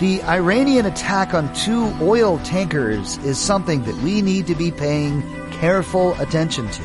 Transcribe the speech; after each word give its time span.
The 0.00 0.22
Iranian 0.22 0.86
attack 0.86 1.34
on 1.34 1.52
two 1.54 1.92
oil 2.00 2.38
tankers 2.44 3.16
is 3.18 3.36
something 3.36 3.82
that 3.82 3.96
we 3.96 4.22
need 4.22 4.46
to 4.46 4.54
be 4.54 4.70
paying 4.70 5.22
careful 5.50 6.14
attention 6.20 6.70
to. 6.70 6.82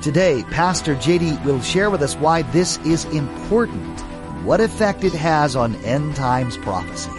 Today, 0.00 0.44
Pastor 0.52 0.94
JD 0.94 1.44
will 1.44 1.60
share 1.60 1.90
with 1.90 2.02
us 2.02 2.14
why 2.14 2.42
this 2.42 2.78
is 2.84 3.04
important 3.06 3.98
what 4.44 4.60
effect 4.60 5.02
it 5.02 5.12
has 5.12 5.56
on 5.56 5.74
end 5.84 6.14
times 6.14 6.56
prophecy. 6.58 7.10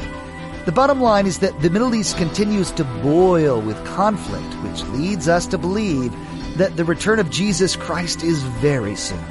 The 0.64 0.72
bottom 0.72 1.02
line 1.02 1.26
is 1.26 1.40
that 1.40 1.62
the 1.62 1.70
Middle 1.70 1.94
East 1.94 2.16
continues 2.16 2.72
to 2.72 2.86
boil 2.86 3.60
with 3.60 3.86
conflict, 3.86 4.54
which 4.64 4.82
leads 4.98 5.28
us 5.28 5.46
to 5.48 5.58
believe 5.58 6.16
that 6.58 6.78
the 6.78 6.86
return 6.86 7.20
of 7.20 7.30
Jesus 7.30 7.76
Christ 7.76 8.24
is 8.24 8.42
very 8.44 8.96
soon. 8.96 9.26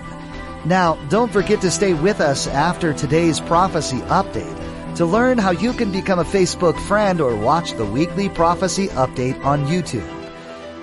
Now, 0.67 0.97
don't 1.09 1.33
forget 1.33 1.63
to 1.63 1.71
stay 1.71 1.95
with 1.95 2.21
us 2.21 2.47
after 2.49 2.93
today's 2.93 3.41
prophecy 3.41 4.01
update 4.01 4.66
to 4.97 5.07
learn 5.07 5.39
how 5.39 5.51
you 5.51 5.73
can 5.73 5.93
become 5.93 6.19
a 6.19 6.25
Facebook 6.25 6.79
friend 6.87 7.21
or 7.21 7.37
watch 7.37 7.73
the 7.73 7.85
weekly 7.85 8.29
prophecy 8.29 8.89
update 8.89 9.43
on 9.45 9.67
YouTube. 9.67 10.07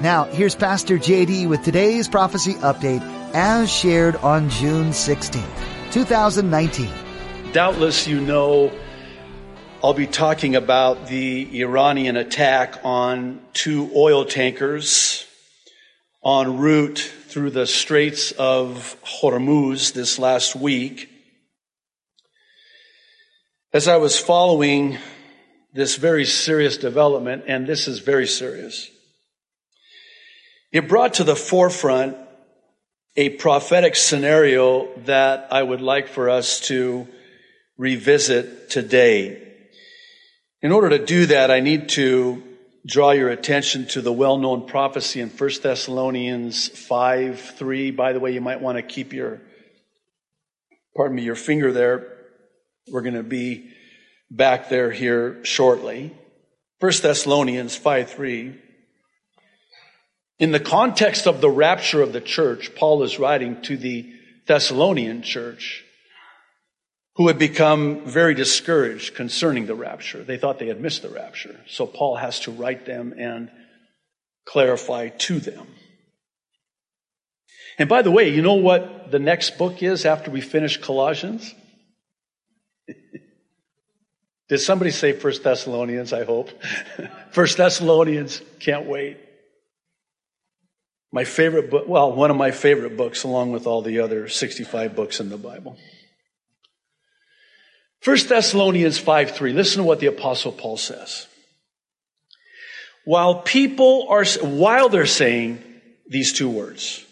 Now, 0.02 0.26
here's 0.26 0.56
Pastor 0.56 0.98
JD 0.98 1.48
with 1.48 1.64
today's 1.64 2.08
prophecy 2.08 2.54
update 2.56 3.02
as 3.34 3.72
shared 3.72 4.16
on 4.18 4.50
June 4.50 4.94
16, 4.94 5.44
2019. 5.92 6.90
Doubtless 7.54 8.08
you 8.08 8.22
know 8.22 8.72
I'll 9.84 9.94
be 9.94 10.08
talking 10.08 10.56
about 10.56 11.08
the 11.08 11.60
Iranian 11.62 12.16
attack 12.16 12.80
on 12.86 13.42
two 13.54 13.92
oil 13.96 14.24
tankers 14.26 15.26
en 16.24 16.58
route 16.58 17.00
through 17.00 17.50
the 17.50 17.68
Straits 17.68 18.32
of 18.32 18.96
Hormuz 19.04 19.92
this 19.92 20.18
last 20.18 20.56
week. 20.56 21.10
As 23.76 23.88
I 23.88 23.98
was 23.98 24.20
following 24.20 25.00
this 25.74 25.96
very 25.96 26.26
serious 26.26 26.78
development, 26.78 27.46
and 27.48 27.66
this 27.66 27.88
is 27.88 27.98
very 27.98 28.28
serious, 28.28 28.88
it 30.72 30.88
brought 30.88 31.16
to 31.16 31.24
the 31.24 31.36
forefront 31.36 32.16
a 33.16 33.30
prophetic 33.30 33.96
scenario 33.96 34.96
that 35.06 35.48
I 35.50 35.64
would 35.64 35.82
like 35.82 36.08
for 36.08 36.30
us 36.30 36.60
to 36.68 37.08
revisit 37.76 38.70
today. 38.70 39.42
In 40.62 40.72
order 40.72 40.90
to 40.90 41.04
do 41.04 41.26
that, 41.26 41.50
I 41.50 41.60
need 41.60 41.90
to 41.90 42.44
draw 42.86 43.10
your 43.10 43.30
attention 43.30 43.88
to 43.88 44.02
the 44.02 44.14
well-known 44.14 44.68
prophecy 44.68 45.20
in 45.20 45.30
1 45.30 45.50
Thessalonians 45.64 46.68
5, 46.68 47.40
3. 47.40 47.90
By 47.90 48.14
the 48.14 48.20
way, 48.20 48.34
you 48.34 48.42
might 48.42 48.62
want 48.62 48.78
to 48.78 48.84
keep 48.84 49.14
your, 49.14 49.42
pardon 50.96 51.16
me, 51.16 51.24
your 51.24 51.34
finger 51.34 51.72
there 51.72 52.13
we're 52.88 53.02
going 53.02 53.16
to 53.16 53.24
be 53.24 53.70
back 54.30 54.70
there 54.70 54.92
here 54.92 55.44
shortly. 55.46 56.16
1 56.80 56.92
Thessalonians 57.02 57.76
5 57.76 58.10
3. 58.10 58.60
In 60.40 60.52
the 60.52 60.60
context 60.60 61.28
of 61.28 61.42
the 61.42 61.50
rapture 61.50 62.02
of 62.02 62.12
the 62.12 62.22
church, 62.22 62.76
Paul 62.76 63.04
is 63.04 63.20
writing 63.20 63.62
to 63.64 63.78
the 63.78 64.12
Thessalonian 64.48 65.22
church 65.22 65.84
who 67.16 67.28
had 67.28 67.38
become 67.38 68.06
very 68.06 68.34
discouraged 68.34 69.16
concerning 69.16 69.68
the 69.68 69.76
rapture. 69.76 70.24
They 70.24 70.38
thought 70.38 70.60
they 70.60 70.68
had 70.68 70.82
missed 70.82 71.04
the 71.04 71.10
rapture. 71.10 71.60
So 71.68 71.86
Paul 71.86 72.16
has 72.16 72.40
to 72.42 72.52
write 72.52 72.86
them 72.86 73.14
and 73.18 73.52
clarify 74.46 75.10
to 75.10 75.40
them. 75.40 75.68
And 77.78 77.88
by 77.88 78.02
the 78.02 78.12
way, 78.12 78.30
you 78.30 78.42
know 78.42 78.56
what 78.56 79.12
the 79.12 79.20
next 79.20 79.58
book 79.58 79.82
is 79.82 80.06
after 80.06 80.32
we 80.32 80.42
finish 80.42 80.78
Colossians? 80.78 81.54
Did 84.50 84.60
somebody 84.60 84.92
say 84.92 85.14
First 85.14 85.44
Thessalonians? 85.44 86.14
I 86.14 86.24
hope. 86.24 86.50
First 87.32 87.58
Thessalonians, 87.58 88.42
can't 88.60 88.86
wait. 88.86 89.18
My 91.12 91.26
favorite 91.26 91.70
book, 91.70 91.88
well, 91.88 92.12
one 92.12 92.32
of 92.32 92.38
my 92.38 92.52
favorite 92.52 92.98
books, 92.98 93.24
along 93.24 93.52
with 93.52 93.68
all 93.68 93.82
the 93.82 94.00
other 94.00 94.28
65 94.28 94.96
books 94.96 95.20
in 95.20 95.30
the 95.30 95.38
Bible. 95.38 95.78
First 98.02 98.30
Thessalonians 98.30 98.98
5 98.98 99.32
3. 99.32 99.54
Listen 99.54 99.84
to 99.84 99.88
what 99.88 100.00
the 100.00 100.08
Apostle 100.08 100.52
Paul 100.52 100.78
says. 100.78 101.28
While 103.06 103.42
people 103.42 104.08
are, 104.10 104.26
while 104.26 104.90
they're 104.90 105.06
saying 105.06 105.64
these 106.08 106.34
two 106.34 106.50
words, 106.50 107.06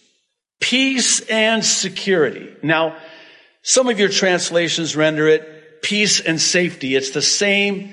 peace 0.59 1.21
and 1.21 1.63
security. 1.63 2.53
Now, 2.63 2.97
some 3.61 3.87
of 3.87 3.99
your 3.99 4.09
translations 4.09 4.95
render 4.95 5.27
it 5.27 5.60
peace 5.81 6.19
and 6.19 6.39
safety. 6.39 6.95
It's 6.95 7.11
the 7.11 7.21
same 7.21 7.91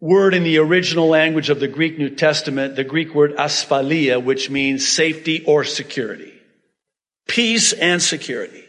word 0.00 0.34
in 0.34 0.44
the 0.44 0.58
original 0.58 1.08
language 1.08 1.50
of 1.50 1.60
the 1.60 1.68
Greek 1.68 1.98
New 1.98 2.10
Testament, 2.10 2.76
the 2.76 2.84
Greek 2.84 3.14
word 3.14 3.36
asphalia, 3.36 4.22
which 4.22 4.50
means 4.50 4.86
safety 4.86 5.42
or 5.46 5.64
security. 5.64 6.32
Peace 7.26 7.72
and 7.72 8.02
security. 8.02 8.64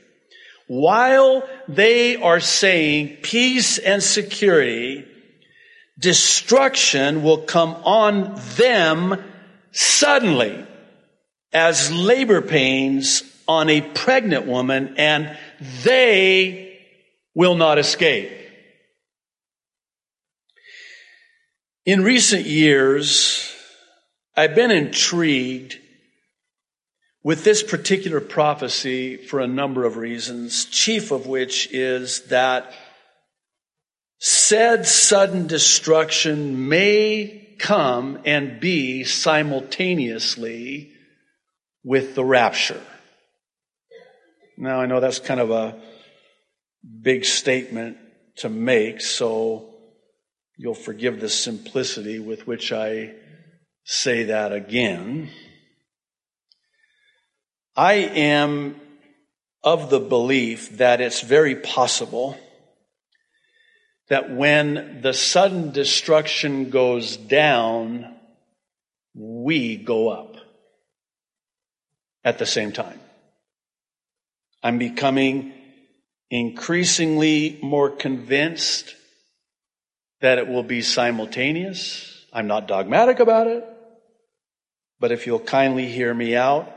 While 0.67 1.47
they 1.67 2.15
are 2.15 2.39
saying 2.39 3.17
peace 3.21 3.77
and 3.77 4.01
security, 4.01 5.05
destruction 5.99 7.21
will 7.21 7.39
come 7.39 7.71
on 7.83 8.39
them 8.55 9.21
suddenly 9.71 10.65
as 11.53 11.91
labor 11.91 12.41
pains 12.41 13.23
on 13.47 13.69
a 13.69 13.81
pregnant 13.81 14.45
woman 14.47 14.95
and 14.97 15.37
they 15.83 16.79
will 17.35 17.55
not 17.55 17.77
escape. 17.77 18.31
In 21.85 22.03
recent 22.03 22.47
years, 22.47 23.53
I've 24.35 24.55
been 24.55 24.71
intrigued 24.71 25.77
with 27.21 27.43
this 27.43 27.61
particular 27.61 28.19
prophecy 28.19 29.17
for 29.17 29.39
a 29.39 29.45
number 29.45 29.83
of 29.85 29.95
reasons, 29.95 30.65
chief 30.65 31.11
of 31.11 31.27
which 31.27 31.71
is 31.71 32.21
that 32.29 32.73
said 34.17 34.87
sudden 34.87 35.45
destruction 35.45 36.67
may 36.67 37.55
come 37.59 38.17
and 38.25 38.59
be 38.59 39.03
simultaneously 39.03 40.91
with 41.83 42.15
the 42.15 42.25
rapture. 42.25 42.81
Now, 44.57 44.81
I 44.81 44.87
know 44.87 44.99
that's 44.99 45.19
kind 45.19 45.39
of 45.39 45.51
a 45.51 45.79
big 47.03 47.25
statement 47.25 47.97
to 48.37 48.49
make, 48.49 49.01
so 49.01 49.74
you'll 50.57 50.73
forgive 50.73 51.19
the 51.19 51.29
simplicity 51.29 52.19
with 52.19 52.47
which 52.47 52.71
I 52.71 53.13
say 53.83 54.23
that 54.23 54.51
again. 54.51 55.29
I 57.75 57.93
am 57.93 58.79
of 59.63 59.89
the 59.89 59.99
belief 59.99 60.77
that 60.77 61.01
it's 61.01 61.21
very 61.21 61.55
possible 61.55 62.37
that 64.07 64.33
when 64.33 65.01
the 65.01 65.13
sudden 65.13 65.71
destruction 65.71 66.69
goes 66.69 67.17
down, 67.17 68.15
we 69.15 69.75
go 69.75 70.09
up 70.09 70.35
at 72.23 72.37
the 72.37 72.45
same 72.45 72.71
time. 72.71 72.99
I'm 74.61 74.77
becoming 74.77 75.53
increasingly 76.29 77.59
more 77.61 77.89
convinced 77.89 78.95
that 80.25 80.39
it 80.39 80.47
will 80.47 80.63
be 80.63 80.81
simultaneous. 80.81 82.25
I'm 82.33 82.47
not 82.47 82.67
dogmatic 82.67 83.19
about 83.19 83.45
it, 83.45 83.63
but 84.99 85.11
if 85.11 85.27
you'll 85.27 85.37
kindly 85.37 85.85
hear 85.85 86.11
me 86.11 86.35
out, 86.35 86.67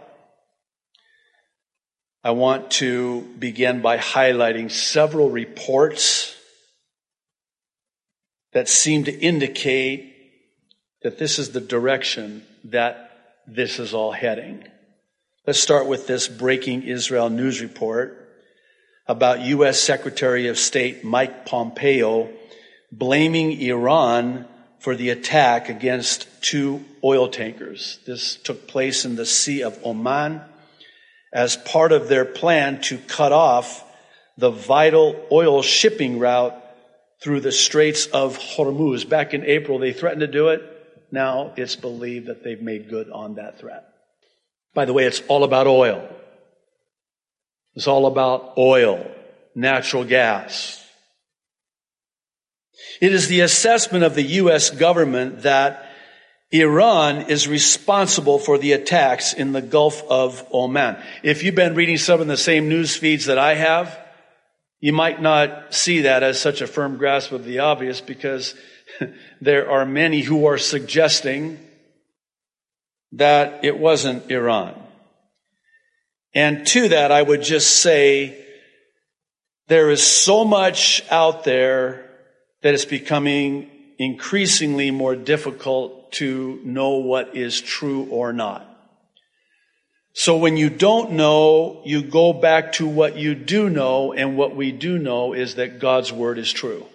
I 2.22 2.32
want 2.32 2.70
to 2.72 3.22
begin 3.38 3.80
by 3.80 3.96
highlighting 3.96 4.70
several 4.70 5.30
reports 5.30 6.36
that 8.52 8.68
seem 8.68 9.04
to 9.04 9.18
indicate 9.18 10.14
that 11.02 11.16
this 11.16 11.38
is 11.38 11.52
the 11.52 11.60
direction 11.62 12.42
that 12.64 13.10
this 13.46 13.78
is 13.78 13.94
all 13.94 14.12
heading. 14.12 14.62
Let's 15.46 15.58
start 15.58 15.86
with 15.86 16.06
this 16.06 16.28
breaking 16.28 16.82
Israel 16.82 17.30
news 17.30 17.62
report 17.62 18.28
about 19.06 19.40
U.S. 19.40 19.80
Secretary 19.80 20.48
of 20.48 20.58
State 20.58 21.02
Mike 21.02 21.46
Pompeo 21.46 22.28
blaming 22.90 23.60
Iran 23.60 24.46
for 24.78 24.94
the 24.94 25.10
attack 25.10 25.68
against 25.68 26.26
two 26.42 26.84
oil 27.02 27.28
tankers. 27.28 27.98
This 28.06 28.36
took 28.36 28.68
place 28.68 29.04
in 29.04 29.16
the 29.16 29.26
Sea 29.26 29.62
of 29.62 29.78
Oman 29.84 30.40
as 31.32 31.56
part 31.56 31.92
of 31.92 32.08
their 32.08 32.24
plan 32.24 32.80
to 32.82 32.96
cut 32.98 33.32
off 33.32 33.84
the 34.36 34.50
vital 34.50 35.26
oil 35.30 35.62
shipping 35.62 36.18
route 36.18 36.54
through 37.20 37.40
the 37.40 37.52
Straits 37.52 38.06
of 38.06 38.38
Hormuz. 38.38 39.08
Back 39.08 39.34
in 39.34 39.44
April, 39.44 39.78
they 39.78 39.92
threatened 39.92 40.20
to 40.20 40.26
do 40.26 40.48
it. 40.48 40.62
Now 41.10 41.52
it's 41.56 41.76
believed 41.76 42.28
that 42.28 42.44
they've 42.44 42.62
made 42.62 42.88
good 42.88 43.10
on 43.10 43.34
that 43.34 43.58
threat. 43.58 43.84
By 44.74 44.84
the 44.84 44.92
way, 44.92 45.04
it's 45.04 45.22
all 45.28 45.44
about 45.44 45.66
oil. 45.66 46.08
It's 47.74 47.86
all 47.86 48.06
about 48.06 48.54
oil, 48.56 49.10
natural 49.54 50.04
gas. 50.04 50.84
It 53.00 53.12
is 53.12 53.28
the 53.28 53.40
assessment 53.40 54.04
of 54.04 54.14
the 54.14 54.22
U.S. 54.22 54.70
government 54.70 55.42
that 55.42 55.88
Iran 56.50 57.30
is 57.30 57.46
responsible 57.46 58.38
for 58.38 58.56
the 58.56 58.72
attacks 58.72 59.34
in 59.34 59.52
the 59.52 59.60
Gulf 59.60 60.02
of 60.08 60.46
Oman. 60.52 60.96
If 61.22 61.42
you've 61.42 61.54
been 61.54 61.74
reading 61.74 61.98
some 61.98 62.20
of 62.20 62.26
the 62.26 62.36
same 62.36 62.68
news 62.68 62.96
feeds 62.96 63.26
that 63.26 63.38
I 63.38 63.54
have, 63.54 63.98
you 64.80 64.92
might 64.92 65.20
not 65.20 65.74
see 65.74 66.02
that 66.02 66.22
as 66.22 66.40
such 66.40 66.60
a 66.60 66.66
firm 66.66 66.96
grasp 66.96 67.32
of 67.32 67.44
the 67.44 67.58
obvious 67.58 68.00
because 68.00 68.54
there 69.40 69.70
are 69.70 69.84
many 69.84 70.22
who 70.22 70.46
are 70.46 70.58
suggesting 70.58 71.58
that 73.12 73.64
it 73.64 73.78
wasn't 73.78 74.30
Iran. 74.30 74.80
And 76.34 76.66
to 76.68 76.88
that, 76.88 77.10
I 77.10 77.20
would 77.20 77.42
just 77.42 77.80
say 77.80 78.44
there 79.66 79.90
is 79.90 80.02
so 80.02 80.44
much 80.44 81.02
out 81.10 81.44
there 81.44 82.07
that 82.62 82.74
it's 82.74 82.84
becoming 82.84 83.70
increasingly 83.98 84.90
more 84.90 85.16
difficult 85.16 86.12
to 86.12 86.60
know 86.64 86.96
what 86.96 87.36
is 87.36 87.60
true 87.60 88.04
or 88.10 88.32
not. 88.32 88.64
So 90.12 90.36
when 90.36 90.56
you 90.56 90.68
don't 90.68 91.12
know, 91.12 91.82
you 91.84 92.02
go 92.02 92.32
back 92.32 92.72
to 92.72 92.88
what 92.88 93.16
you 93.16 93.34
do 93.34 93.70
know, 93.70 94.12
and 94.12 94.36
what 94.36 94.56
we 94.56 94.72
do 94.72 94.98
know 94.98 95.32
is 95.32 95.56
that 95.56 95.78
God's 95.78 96.12
word 96.12 96.38
is 96.38 96.50
true. 96.50 96.86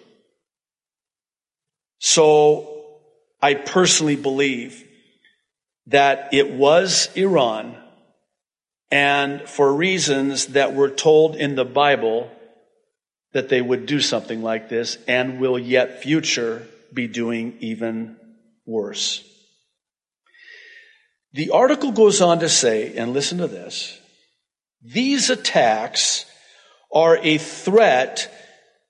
So 2.00 2.84
I 3.40 3.54
personally 3.54 4.16
believe 4.16 4.84
that 5.86 6.34
it 6.34 6.50
was 6.50 7.08
Iran, 7.14 7.76
and 8.90 9.48
for 9.48 9.72
reasons 9.72 10.48
that 10.48 10.74
were 10.74 10.90
told 10.90 11.36
in 11.36 11.54
the 11.54 11.64
Bible, 11.64 12.30
that 13.34 13.48
they 13.48 13.60
would 13.60 13.84
do 13.84 14.00
something 14.00 14.42
like 14.42 14.68
this 14.68 14.96
and 15.06 15.38
will 15.38 15.58
yet 15.58 16.02
future 16.02 16.66
be 16.92 17.08
doing 17.08 17.58
even 17.60 18.16
worse. 18.64 19.22
The 21.32 21.50
article 21.50 21.90
goes 21.90 22.20
on 22.20 22.38
to 22.38 22.48
say, 22.48 22.96
and 22.96 23.12
listen 23.12 23.38
to 23.38 23.48
this, 23.48 23.98
these 24.82 25.30
attacks 25.30 26.26
are 26.92 27.18
a 27.18 27.38
threat 27.38 28.32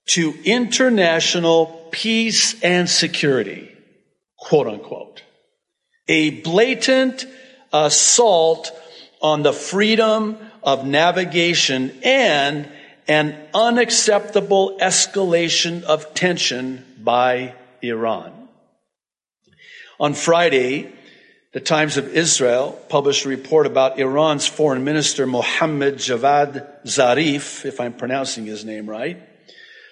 to 0.08 0.34
international 0.44 1.88
peace 1.90 2.62
and 2.62 2.88
security, 2.88 3.74
quote 4.38 4.66
unquote. 4.66 5.22
A 6.06 6.42
blatant 6.42 7.24
assault 7.72 8.70
on 9.22 9.42
the 9.42 9.54
freedom 9.54 10.36
of 10.62 10.86
navigation 10.86 11.98
and 12.04 12.68
an 13.06 13.36
unacceptable 13.52 14.78
escalation 14.80 15.82
of 15.82 16.14
tension 16.14 16.84
by 17.02 17.54
Iran. 17.82 18.32
On 20.00 20.14
Friday, 20.14 20.92
the 21.52 21.60
Times 21.60 21.96
of 21.96 22.08
Israel 22.08 22.72
published 22.88 23.26
a 23.26 23.28
report 23.28 23.66
about 23.66 23.98
Iran's 23.98 24.46
foreign 24.46 24.82
minister 24.82 25.26
Mohammad 25.26 25.96
Javad 25.96 26.66
Zarif, 26.84 27.64
if 27.64 27.80
I'm 27.80 27.92
pronouncing 27.92 28.46
his 28.46 28.64
name 28.64 28.90
right, 28.90 29.22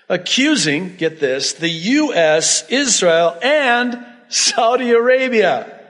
accusing, 0.08 0.96
get 0.96 1.20
this, 1.20 1.52
the 1.52 1.68
U.S., 1.68 2.68
Israel, 2.68 3.38
and 3.42 4.04
Saudi 4.28 4.90
Arabia 4.90 5.80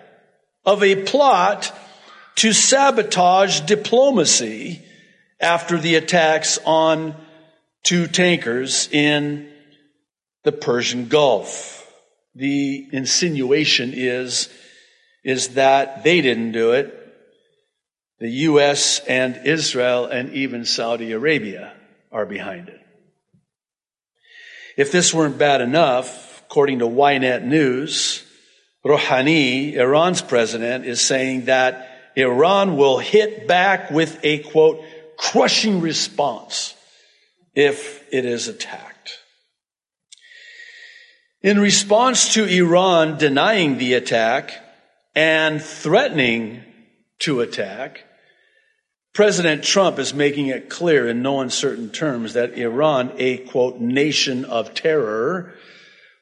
of 0.64 0.82
a 0.82 1.02
plot 1.04 1.72
to 2.36 2.52
sabotage 2.52 3.60
diplomacy 3.60 4.84
after 5.42 5.76
the 5.76 5.96
attacks 5.96 6.58
on 6.64 7.14
two 7.82 8.06
tankers 8.06 8.88
in 8.92 9.52
the 10.44 10.52
Persian 10.52 11.08
Gulf. 11.08 11.80
The 12.34 12.88
insinuation 12.92 13.92
is, 13.94 14.48
is 15.24 15.48
that 15.50 16.04
they 16.04 16.20
didn't 16.20 16.52
do 16.52 16.72
it. 16.72 16.98
The 18.20 18.30
U.S. 18.30 19.00
and 19.00 19.46
Israel 19.46 20.06
and 20.06 20.32
even 20.32 20.64
Saudi 20.64 21.12
Arabia 21.12 21.74
are 22.10 22.24
behind 22.24 22.68
it. 22.68 22.80
If 24.76 24.92
this 24.92 25.12
weren't 25.12 25.38
bad 25.38 25.60
enough, 25.60 26.42
according 26.46 26.78
to 26.78 26.86
Ynet 26.86 27.44
News, 27.44 28.22
Rouhani, 28.84 29.74
Iran's 29.74 30.22
president, 30.22 30.86
is 30.86 31.00
saying 31.00 31.46
that 31.46 31.88
Iran 32.16 32.76
will 32.76 32.98
hit 32.98 33.46
back 33.46 33.90
with 33.90 34.18
a 34.22 34.38
quote, 34.38 34.84
crushing 35.16 35.80
response 35.80 36.74
if 37.54 38.02
it 38.12 38.24
is 38.24 38.48
attacked. 38.48 39.18
In 41.42 41.58
response 41.58 42.34
to 42.34 42.46
Iran 42.46 43.18
denying 43.18 43.78
the 43.78 43.94
attack 43.94 44.52
and 45.14 45.60
threatening 45.60 46.62
to 47.20 47.40
attack, 47.40 48.04
President 49.12 49.62
Trump 49.62 49.98
is 49.98 50.14
making 50.14 50.46
it 50.46 50.70
clear 50.70 51.08
in 51.08 51.20
no 51.20 51.40
uncertain 51.40 51.90
terms 51.90 52.32
that 52.32 52.56
Iran, 52.56 53.12
a 53.18 53.38
quote, 53.38 53.78
nation 53.78 54.44
of 54.44 54.72
terror, 54.72 55.52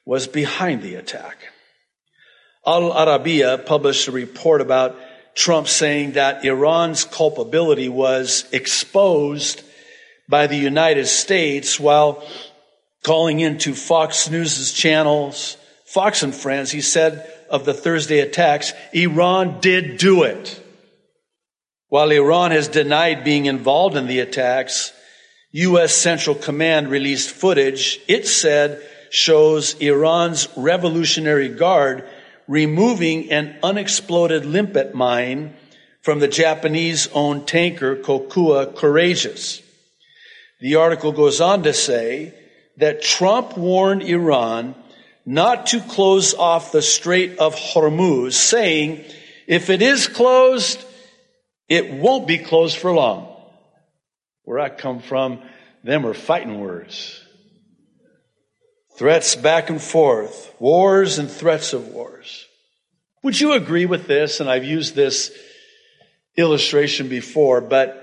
was 0.04 0.26
behind 0.26 0.82
the 0.82 0.96
attack. 0.96 1.38
Al 2.66 2.90
Arabiya 2.90 3.64
published 3.64 4.08
a 4.08 4.12
report 4.12 4.60
about 4.60 4.98
Trump 5.34 5.68
saying 5.68 6.12
that 6.12 6.44
Iran's 6.44 7.04
culpability 7.04 7.88
was 7.88 8.44
exposed 8.52 9.62
by 10.28 10.46
the 10.46 10.56
United 10.56 11.06
States 11.06 11.78
while 11.78 12.24
calling 13.02 13.40
into 13.40 13.74
Fox 13.74 14.30
News' 14.30 14.72
channels, 14.72 15.56
Fox 15.84 16.22
and 16.22 16.34
Friends, 16.34 16.70
he 16.70 16.80
said 16.80 17.28
of 17.50 17.64
the 17.64 17.74
Thursday 17.74 18.20
attacks, 18.20 18.72
Iran 18.92 19.60
did 19.60 19.96
do 19.96 20.22
it. 20.22 20.62
While 21.88 22.10
Iran 22.10 22.52
has 22.52 22.68
denied 22.68 23.24
being 23.24 23.46
involved 23.46 23.96
in 23.96 24.06
the 24.06 24.20
attacks, 24.20 24.92
U.S. 25.52 25.92
Central 25.92 26.36
Command 26.36 26.88
released 26.90 27.30
footage 27.30 27.98
it 28.06 28.28
said 28.28 28.80
shows 29.10 29.74
Iran's 29.80 30.46
Revolutionary 30.56 31.48
Guard 31.48 32.08
removing 32.50 33.30
an 33.30 33.56
unexploded 33.62 34.44
limpet 34.44 34.92
mine 34.92 35.54
from 36.02 36.18
the 36.18 36.26
Japanese 36.26 37.08
owned 37.14 37.46
tanker 37.46 37.94
Kokuka 37.94 38.74
Courageous. 38.74 39.62
The 40.58 40.74
article 40.74 41.12
goes 41.12 41.40
on 41.40 41.62
to 41.62 41.72
say 41.72 42.34
that 42.78 43.02
Trump 43.02 43.56
warned 43.56 44.02
Iran 44.02 44.74
not 45.24 45.68
to 45.68 45.80
close 45.80 46.34
off 46.34 46.72
the 46.72 46.82
Strait 46.82 47.38
of 47.38 47.54
Hormuz, 47.54 48.32
saying, 48.32 49.04
if 49.46 49.70
it 49.70 49.80
is 49.80 50.08
closed, 50.08 50.84
it 51.68 51.92
won't 51.92 52.26
be 52.26 52.38
closed 52.38 52.78
for 52.78 52.90
long. 52.90 53.28
Where 54.42 54.58
I 54.58 54.70
come 54.70 54.98
from, 54.98 55.40
them 55.84 56.04
are 56.04 56.14
fighting 56.14 56.58
words. 56.58 57.19
Threats 59.00 59.34
back 59.34 59.70
and 59.70 59.80
forth, 59.80 60.54
wars 60.58 61.18
and 61.18 61.30
threats 61.30 61.72
of 61.72 61.88
wars. 61.88 62.44
Would 63.22 63.40
you 63.40 63.52
agree 63.52 63.86
with 63.86 64.06
this? 64.06 64.40
And 64.40 64.50
I've 64.50 64.62
used 64.62 64.94
this 64.94 65.32
illustration 66.36 67.08
before, 67.08 67.62
but 67.62 67.96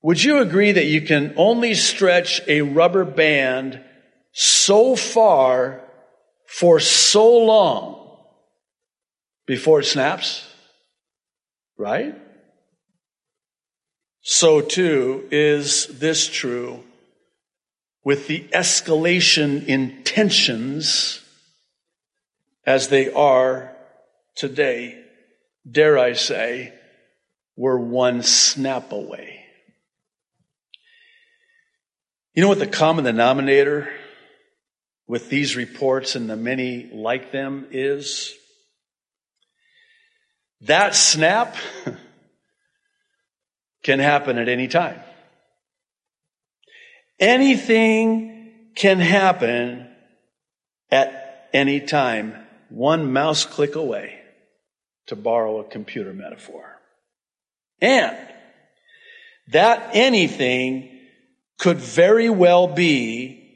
would 0.00 0.24
you 0.24 0.38
agree 0.38 0.72
that 0.72 0.86
you 0.86 1.02
can 1.02 1.34
only 1.36 1.74
stretch 1.74 2.40
a 2.48 2.62
rubber 2.62 3.04
band 3.04 3.78
so 4.32 4.96
far 4.96 5.82
for 6.46 6.80
so 6.80 7.36
long 7.36 8.16
before 9.46 9.80
it 9.80 9.84
snaps? 9.84 10.48
Right? 11.76 12.14
so 14.22 14.62
too 14.62 15.28
is 15.30 15.86
this 16.00 16.26
true 16.26 16.82
with 18.06 18.28
the 18.28 18.46
escalation 18.54 19.66
in 19.66 20.04
tensions 20.04 21.20
as 22.64 22.86
they 22.86 23.12
are 23.12 23.76
today. 24.36 24.96
Dare 25.68 25.98
I 25.98 26.12
say, 26.12 26.72
we're 27.56 27.76
one 27.76 28.22
snap 28.22 28.92
away. 28.92 29.40
You 32.32 32.42
know 32.42 32.48
what 32.48 32.60
the 32.60 32.68
common 32.68 33.04
denominator 33.04 33.92
with 35.08 35.28
these 35.28 35.56
reports 35.56 36.14
and 36.14 36.30
the 36.30 36.36
many 36.36 36.88
like 36.92 37.32
them 37.32 37.66
is? 37.72 38.32
That 40.60 40.94
snap 40.94 41.56
can 43.82 43.98
happen 43.98 44.38
at 44.38 44.48
any 44.48 44.68
time. 44.68 45.00
Anything 47.18 48.52
can 48.74 49.00
happen 49.00 49.88
at 50.90 51.48
any 51.52 51.80
time, 51.80 52.34
one 52.68 53.12
mouse 53.12 53.44
click 53.44 53.74
away, 53.74 54.20
to 55.06 55.16
borrow 55.16 55.60
a 55.60 55.64
computer 55.64 56.12
metaphor. 56.12 56.80
And 57.80 58.16
that 59.48 59.90
anything 59.92 60.90
could 61.58 61.78
very 61.78 62.28
well 62.28 62.66
be 62.66 63.46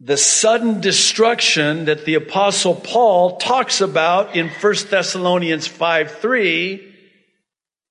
the 0.00 0.16
sudden 0.16 0.80
destruction 0.80 1.84
that 1.84 2.04
the 2.04 2.14
apostle 2.14 2.74
Paul 2.74 3.36
talks 3.36 3.80
about 3.80 4.34
in 4.34 4.48
1 4.48 4.74
Thessalonians 4.90 5.66
5 5.68 6.18
3, 6.18 6.94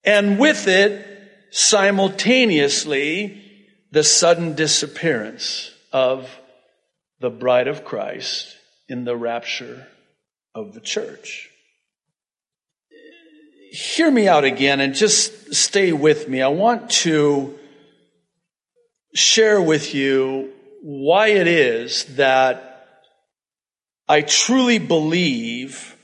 and 0.04 0.38
with 0.38 0.68
it, 0.68 1.08
simultaneously, 1.52 3.41
the 3.92 4.04
sudden 4.04 4.56
disappearance 4.56 5.72
of 5.92 6.30
the 7.20 7.30
bride 7.30 7.68
of 7.68 7.84
Christ 7.84 8.56
in 8.88 9.04
the 9.04 9.16
rapture 9.16 9.88
of 10.56 10.74
the 10.74 10.80
church. 10.80 11.50
Hear 13.72 14.10
me 14.10 14.28
out 14.28 14.44
again 14.44 14.82
and 14.82 14.96
just 14.96 15.54
stay 15.54 15.94
with 15.94 16.28
me. 16.28 16.42
I 16.42 16.50
want 16.50 16.90
to 16.90 17.58
share 19.14 19.62
with 19.62 19.94
you 19.94 20.52
why 20.82 21.28
it 21.28 21.48
is 21.48 22.06
that 22.16 22.72
I 24.08 24.22
truly 24.22 24.80
believe 24.80 25.96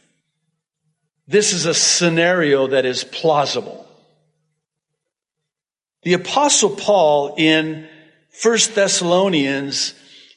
this 1.27 1.51
is 1.51 1.65
a 1.65 1.74
scenario 1.74 2.67
that 2.67 2.86
is 2.86 3.03
plausible. 3.03 3.87
The 6.03 6.13
apostle 6.13 6.69
Paul 6.69 7.35
in 7.37 7.87
1 8.43 8.57
Thessalonians 8.73 9.93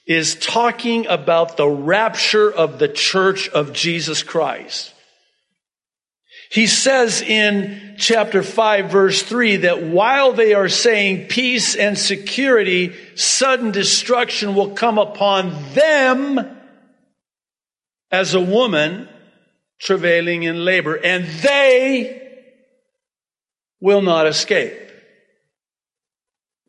is 0.06 0.34
talking 0.34 1.06
about 1.06 1.56
the 1.56 1.68
rapture 1.68 2.50
of 2.50 2.78
the 2.78 2.88
church 2.88 3.48
of 3.50 3.72
Jesus 3.72 4.22
Christ. 4.22 4.92
He 6.50 6.66
says 6.66 7.22
in 7.22 7.94
chapter 7.96 8.42
5 8.42 8.90
verse 8.90 9.22
3 9.22 9.58
that 9.58 9.84
while 9.84 10.32
they 10.32 10.52
are 10.52 10.68
saying 10.68 11.28
peace 11.28 11.76
and 11.76 11.96
security, 11.96 12.92
sudden 13.14 13.70
destruction 13.70 14.56
will 14.56 14.70
come 14.70 14.98
upon 14.98 15.50
them 15.74 16.58
as 18.10 18.34
a 18.34 18.40
woman 18.40 19.08
travailing 19.80 20.42
in 20.42 20.64
labor 20.64 20.96
and 20.96 21.24
they 21.24 22.20
will 23.80 24.02
not 24.02 24.26
escape. 24.26 24.89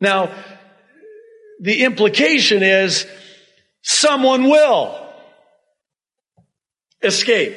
Now, 0.02 0.34
the 1.60 1.84
implication 1.84 2.64
is 2.64 3.06
someone 3.82 4.50
will 4.50 4.98
escape. 7.00 7.56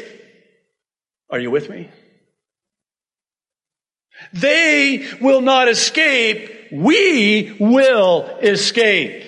Are 1.32 1.40
you 1.40 1.50
with 1.50 1.72
me? 1.72 1.90
They 4.32 5.08
will 5.20 5.42
not 5.42 5.68
escape. 5.68 6.72
We 6.72 7.58
will 7.60 8.38
escape. 8.44 9.24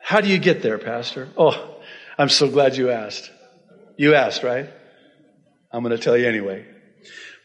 How 0.00 0.22
do 0.22 0.28
you 0.28 0.38
get 0.38 0.62
there, 0.62 0.78
Pastor? 0.78 1.28
Oh, 1.36 1.82
I'm 2.16 2.30
so 2.30 2.48
glad 2.48 2.78
you 2.78 2.90
asked. 2.90 3.30
You 3.98 4.14
asked, 4.14 4.42
right? 4.42 4.70
I'm 5.70 5.82
going 5.82 5.94
to 5.94 6.02
tell 6.02 6.16
you 6.16 6.26
anyway. 6.26 6.64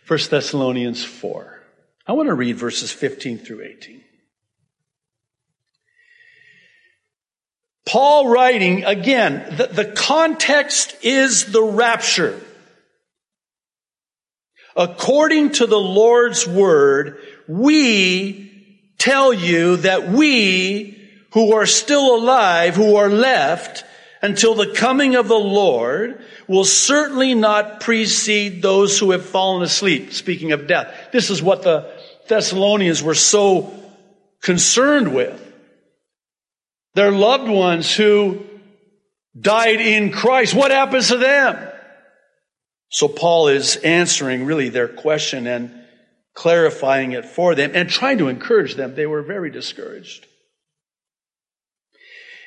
1 0.08 0.20
Thessalonians 0.30 1.04
4. 1.04 1.53
I 2.06 2.14
want 2.14 2.28
to 2.28 2.34
read 2.34 2.58
verses 2.58 2.92
15 2.92 3.40
through 3.40 3.64
18. 3.64 4.02
Paul 7.86 8.30
writing, 8.30 8.86
again, 8.86 9.56
the, 9.58 9.68
the 9.68 9.86
context 9.86 10.96
is 11.02 11.52
the 11.52 11.64
rapture. 11.64 12.40
According 14.76 15.52
to 15.54 15.68
the 15.68 15.80
Lord's 15.80 16.48
word, 16.48 17.20
we 17.48 18.90
tell 18.98 19.34
you 19.34 19.78
that 19.78 20.10
we 20.10 21.00
who 21.34 21.54
are 21.54 21.66
still 21.66 22.16
alive, 22.16 22.76
who 22.76 22.96
are 22.96 23.10
left 23.10 23.84
until 24.22 24.56
the 24.56 24.74
coming 24.74 25.16
of 25.16 25.28
the 25.28 25.36
Lord, 25.36 26.24
will 26.48 26.64
certainly 26.64 27.36
not 27.36 27.82
precede 27.82 28.62
those 28.62 28.98
who 28.98 29.12
have 29.12 29.26
fallen 29.26 29.62
asleep. 29.62 30.14
Speaking 30.14 30.54
of 30.54 30.68
death. 30.68 31.10
This 31.12 31.30
is 31.30 31.44
what 31.44 31.64
the 31.64 31.92
Thessalonians 32.28 33.04
were 33.04 33.16
so 33.16 33.74
concerned 34.42 35.14
with. 35.14 35.40
Their 36.96 37.12
loved 37.12 37.50
ones 37.50 37.94
who 37.96 38.46
died 39.40 39.82
in 39.82 40.12
Christ. 40.12 40.54
What 40.54 40.72
happens 40.72 41.08
to 41.08 41.18
them? 41.18 41.70
So 42.90 43.08
Paul 43.08 43.48
is 43.48 43.78
answering 43.78 44.46
really 44.46 44.70
their 44.70 44.88
question 44.88 45.48
and 45.48 45.74
clarifying 46.36 47.14
it 47.14 47.26
for 47.26 47.56
them 47.56 47.72
and 47.74 47.90
trying 47.90 48.20
to 48.20 48.28
encourage 48.28 48.76
them. 48.76 48.96
They 48.96 49.08
were 49.08 49.24
very 49.24 49.50
discouraged. 49.50 50.28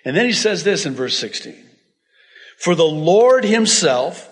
And 0.04 0.16
then 0.16 0.26
he 0.26 0.32
says 0.32 0.62
this 0.62 0.86
in 0.86 0.94
verse 0.94 1.18
16. 1.18 1.56
For 2.58 2.74
the 2.76 2.84
Lord 2.84 3.44
himself 3.44 4.28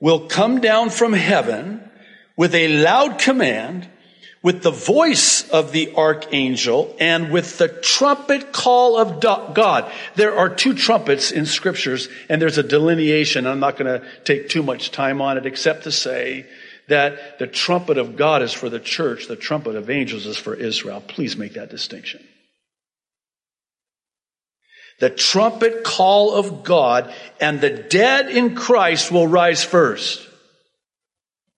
will 0.00 0.26
come 0.26 0.60
down 0.60 0.88
from 0.90 1.12
heaven 1.12 1.88
with 2.36 2.54
a 2.54 2.82
loud 2.82 3.18
command 3.18 3.88
with 4.42 4.62
the 4.62 4.70
voice 4.70 5.48
of 5.50 5.72
the 5.72 5.94
archangel 5.94 6.94
and 6.98 7.30
with 7.30 7.58
the 7.58 7.68
trumpet 7.68 8.52
call 8.52 8.98
of 8.98 9.20
God. 9.20 9.90
There 10.16 10.36
are 10.36 10.48
two 10.48 10.74
trumpets 10.74 11.30
in 11.30 11.46
scriptures 11.46 12.08
and 12.28 12.42
there's 12.42 12.58
a 12.58 12.62
delineation. 12.62 13.46
I'm 13.46 13.60
not 13.60 13.76
going 13.76 14.00
to 14.00 14.06
take 14.24 14.48
too 14.48 14.62
much 14.62 14.90
time 14.90 15.20
on 15.20 15.38
it 15.38 15.46
except 15.46 15.84
to 15.84 15.92
say 15.92 16.46
that 16.88 17.38
the 17.38 17.46
trumpet 17.46 17.98
of 17.98 18.16
God 18.16 18.42
is 18.42 18.52
for 18.52 18.68
the 18.68 18.80
church. 18.80 19.28
The 19.28 19.36
trumpet 19.36 19.76
of 19.76 19.88
angels 19.88 20.26
is 20.26 20.36
for 20.36 20.54
Israel. 20.54 21.02
Please 21.06 21.36
make 21.36 21.54
that 21.54 21.70
distinction. 21.70 22.26
The 24.98 25.10
trumpet 25.10 25.84
call 25.84 26.34
of 26.34 26.64
God 26.64 27.12
and 27.40 27.60
the 27.60 27.70
dead 27.70 28.28
in 28.28 28.54
Christ 28.54 29.10
will 29.10 29.26
rise 29.26 29.64
first. 29.64 30.28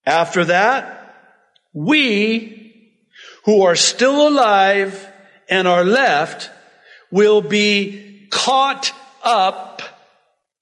After 0.06 0.44
that, 0.46 1.14
we 1.72 2.63
who 3.44 3.62
are 3.62 3.76
still 3.76 4.28
alive 4.28 5.08
and 5.48 5.68
are 5.68 5.84
left 5.84 6.50
will 7.10 7.40
be 7.40 8.26
caught 8.30 8.92
up 9.22 9.82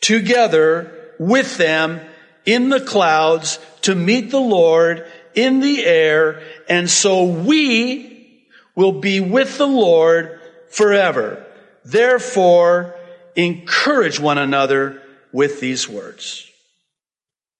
together 0.00 0.92
with 1.18 1.56
them 1.56 2.00
in 2.44 2.68
the 2.68 2.80
clouds 2.80 3.58
to 3.82 3.94
meet 3.94 4.30
the 4.30 4.40
Lord 4.40 5.06
in 5.34 5.60
the 5.60 5.84
air. 5.84 6.42
And 6.68 6.90
so 6.90 7.24
we 7.24 8.42
will 8.74 9.00
be 9.00 9.20
with 9.20 9.58
the 9.58 9.66
Lord 9.66 10.40
forever. 10.70 11.46
Therefore, 11.84 12.94
encourage 13.36 14.20
one 14.20 14.38
another 14.38 15.02
with 15.32 15.60
these 15.60 15.88
words. 15.88 16.48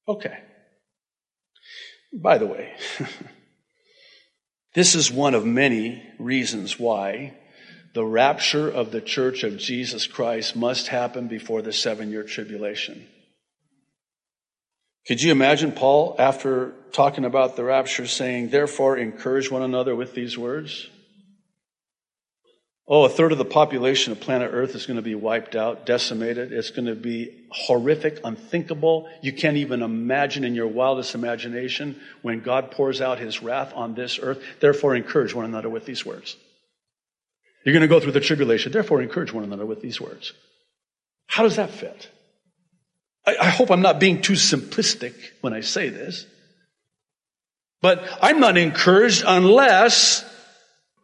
Okay. 0.07 0.39
By 2.13 2.39
the 2.39 2.47
way, 2.47 2.75
This 4.75 4.95
is 4.95 5.11
one 5.11 5.35
of 5.35 5.45
many 5.45 6.03
reasons 6.19 6.79
why 6.79 7.35
the 7.95 8.05
rapture 8.05 8.71
of 8.71 8.91
the 8.91 9.03
church 9.03 9.43
of 9.43 9.59
Jesus 9.59 10.07
Christ 10.07 10.57
must 10.57 10.89
happen 10.89 11.29
before 11.29 11.61
the 11.61 11.73
seven 11.73 12.11
year 12.11 12.23
tribulation. 12.23 13.07
Could 15.07 15.21
you 15.21 15.33
imagine 15.33 15.73
Paul, 15.73 16.17
after 16.19 16.73
talking 16.93 17.25
about 17.25 17.57
the 17.57 17.65
rapture, 17.65 18.07
saying, 18.07 18.49
Therefore, 18.49 18.97
encourage 18.97 19.51
one 19.51 19.63
another 19.63 19.97
with 19.97 20.15
these 20.15 20.39
words? 20.39 20.89
Oh, 22.89 23.05
a 23.05 23.09
third 23.09 23.31
of 23.31 23.39
the 23.39 23.45
population 23.45 24.13
of 24.13 24.21
planet 24.21 24.51
Earth 24.53 24.75
is 24.75 24.87
going 24.87 24.97
to 24.97 25.03
be 25.03 25.15
wiped 25.15 25.55
out, 25.55 25.87
decimated. 25.87 26.53
It's 26.53 26.71
going 26.71 26.87
to 26.87 26.97
be 26.97 27.47
horrific, 27.51 28.21
unthinkable. 28.25 29.09
You 29.23 29.33
can't 29.33 29.57
even 29.57 29.83
imagine 29.83 30.43
in 30.43 30.57
your 30.57 30.67
wildest 30.67 31.15
imagination 31.15 32.01
when 32.23 32.41
God 32.41 32.73
pours 32.73 33.01
out 33.01 33.21
his 33.21 33.41
wrath 33.41 33.73
on 33.75 33.95
this 33.95 34.19
earth. 34.21 34.43
Therefore, 34.59 34.97
encourage 34.97 35.33
one 35.33 35.45
another 35.45 35.69
with 35.69 35.87
these 35.87 36.05
words. 36.05 36.37
You're 37.65 37.73
going 37.73 37.83
to 37.83 37.89
go 37.89 38.01
through 38.01 38.13
the 38.13 38.21
tribulation. 38.21 38.73
Therefore, 38.73 39.01
encourage 39.01 39.33
one 39.33 39.45
another 39.45 39.65
with 39.65 39.81
these 39.81 40.01
words. 40.01 40.33
How 41.29 41.45
does 41.45 41.57
that 41.57 41.71
fit? 41.71 42.11
I, 43.25 43.37
I 43.41 43.49
hope 43.51 43.71
I'm 43.71 43.83
not 43.83 44.01
being 44.01 44.23
too 44.23 44.33
simplistic 44.33 45.15
when 45.41 45.53
I 45.53 45.61
say 45.61 45.89
this. 45.89 46.27
But 47.81 48.03
I'm 48.21 48.41
not 48.41 48.59
encouraged 48.59 49.23
unless 49.27 50.25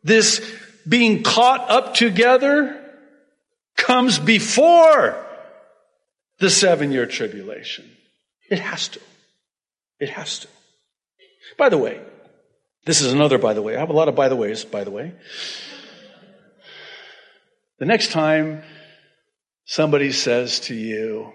this 0.02 0.40
being 0.88 1.22
caught 1.22 1.70
up 1.70 1.94
together 1.94 2.84
comes 3.76 4.18
before 4.18 5.24
the 6.38 6.50
seven 6.50 6.92
year 6.92 7.06
tribulation. 7.06 7.90
It 8.50 8.60
has 8.60 8.88
to. 8.88 9.00
It 10.00 10.10
has 10.10 10.40
to. 10.40 10.48
By 11.56 11.68
the 11.68 11.78
way, 11.78 12.00
this 12.84 13.00
is 13.00 13.12
another 13.12 13.38
by 13.38 13.54
the 13.54 13.62
way. 13.62 13.76
I 13.76 13.80
have 13.80 13.90
a 13.90 13.94
lot 13.94 14.08
of 14.08 14.14
by 14.14 14.28
the 14.28 14.36
ways, 14.36 14.64
by 14.64 14.84
the 14.84 14.90
way. 14.90 15.12
The 17.78 17.86
next 17.86 18.10
time 18.10 18.62
somebody 19.64 20.12
says 20.12 20.60
to 20.60 20.74
you, 20.74 21.32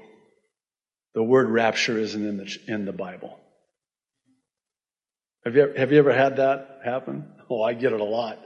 the 1.13 1.23
word 1.23 1.49
rapture 1.49 1.97
isn't 1.97 2.27
in 2.27 2.37
the, 2.37 2.57
in 2.67 2.85
the 2.85 2.91
Bible. 2.91 3.39
Have 5.45 5.55
you, 5.55 5.73
have 5.77 5.91
you 5.91 5.99
ever 5.99 6.13
had 6.13 6.37
that 6.37 6.79
happen? 6.83 7.31
Oh, 7.49 7.61
I 7.61 7.73
get 7.73 7.93
it 7.93 7.99
a 7.99 8.05
lot. 8.05 8.39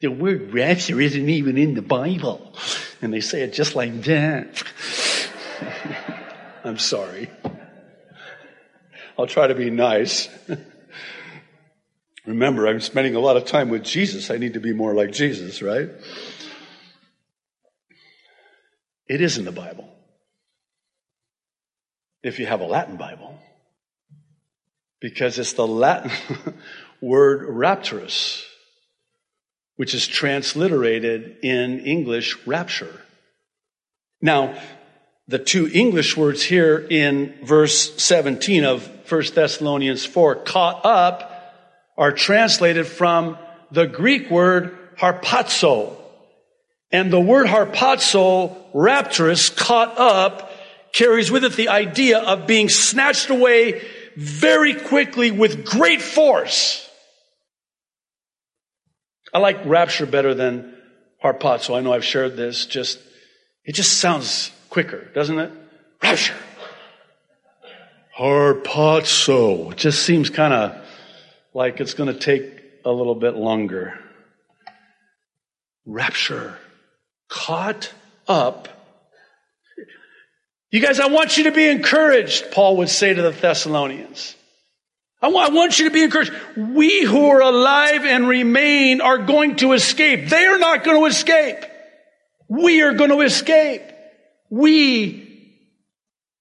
The 0.00 0.10
word 0.10 0.52
rapture 0.52 1.00
isn't 1.00 1.28
even 1.28 1.58
in 1.58 1.74
the 1.74 1.82
Bible. 1.82 2.54
And 3.02 3.12
they 3.12 3.20
say 3.20 3.42
it 3.42 3.52
just 3.52 3.74
like 3.74 4.02
that. 4.04 4.62
I'm 6.64 6.78
sorry. 6.78 7.30
I'll 9.18 9.26
try 9.26 9.46
to 9.46 9.54
be 9.54 9.70
nice. 9.70 10.28
Remember, 12.26 12.66
I'm 12.66 12.80
spending 12.80 13.14
a 13.14 13.20
lot 13.20 13.36
of 13.36 13.44
time 13.44 13.68
with 13.68 13.84
Jesus. 13.84 14.30
I 14.30 14.38
need 14.38 14.54
to 14.54 14.60
be 14.60 14.72
more 14.72 14.94
like 14.94 15.12
Jesus, 15.12 15.62
right? 15.62 15.90
It 19.06 19.20
is 19.20 19.36
in 19.36 19.44
the 19.44 19.52
Bible. 19.52 19.88
If 22.22 22.38
you 22.38 22.46
have 22.46 22.60
a 22.60 22.66
Latin 22.66 22.96
Bible. 22.96 23.38
Because 25.00 25.38
it's 25.38 25.54
the 25.54 25.66
Latin 25.66 26.12
word 27.00 27.48
rapturus, 27.48 28.44
which 29.80 29.94
is 29.94 30.06
transliterated 30.06 31.38
in 31.42 31.80
English 31.80 32.36
rapture. 32.46 33.00
Now, 34.20 34.60
the 35.26 35.38
two 35.38 35.70
English 35.72 36.18
words 36.18 36.42
here 36.42 36.86
in 36.90 37.34
verse 37.42 37.94
17 37.96 38.66
of 38.66 38.86
1 39.10 39.22
Thessalonians 39.34 40.04
4, 40.04 40.34
caught 40.44 40.84
up, 40.84 41.54
are 41.96 42.12
translated 42.12 42.86
from 42.88 43.38
the 43.70 43.86
Greek 43.86 44.30
word 44.30 44.76
harpazo, 44.98 45.96
and 46.92 47.10
the 47.10 47.18
word 47.18 47.46
harpazo, 47.46 48.54
rapturous, 48.74 49.48
caught 49.48 49.96
up, 49.96 50.52
carries 50.92 51.30
with 51.30 51.42
it 51.42 51.54
the 51.54 51.70
idea 51.70 52.18
of 52.18 52.46
being 52.46 52.68
snatched 52.68 53.30
away 53.30 53.80
very 54.14 54.74
quickly 54.74 55.30
with 55.30 55.64
great 55.64 56.02
force. 56.02 56.86
I 59.32 59.38
like 59.38 59.64
rapture 59.64 60.06
better 60.06 60.34
than 60.34 60.74
harpazo. 61.22 61.76
I 61.76 61.80
know 61.80 61.92
I've 61.92 62.04
shared 62.04 62.36
this. 62.36 62.66
Just, 62.66 62.98
it 63.64 63.74
just 63.74 63.98
sounds 63.98 64.50
quicker, 64.68 65.04
doesn't 65.14 65.38
it? 65.38 65.52
Rapture. 66.02 66.34
Harpazo. 68.18 69.72
It 69.72 69.78
just 69.78 70.02
seems 70.02 70.30
kind 70.30 70.52
of 70.52 70.76
like 71.54 71.80
it's 71.80 71.94
going 71.94 72.12
to 72.12 72.18
take 72.18 72.60
a 72.84 72.90
little 72.90 73.14
bit 73.14 73.34
longer. 73.34 73.98
Rapture 75.86 76.58
caught 77.28 77.92
up. 78.28 78.68
You 80.70 80.80
guys, 80.80 81.00
I 81.00 81.08
want 81.08 81.36
you 81.36 81.44
to 81.44 81.52
be 81.52 81.68
encouraged, 81.68 82.52
Paul 82.52 82.76
would 82.78 82.88
say 82.88 83.12
to 83.12 83.22
the 83.22 83.30
Thessalonians. 83.30 84.36
I 85.22 85.28
want 85.28 85.78
you 85.78 85.88
to 85.88 85.92
be 85.92 86.02
encouraged. 86.02 86.32
We 86.56 87.04
who 87.04 87.28
are 87.28 87.42
alive 87.42 88.04
and 88.04 88.26
remain 88.26 89.00
are 89.00 89.18
going 89.18 89.56
to 89.56 89.72
escape. 89.72 90.28
They 90.28 90.46
are 90.46 90.58
not 90.58 90.82
going 90.82 90.98
to 90.98 91.06
escape. 91.06 91.58
We 92.48 92.82
are 92.82 92.94
going 92.94 93.10
to 93.10 93.20
escape. 93.20 93.82
We, 94.48 95.56